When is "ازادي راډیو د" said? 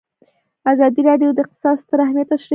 0.71-1.37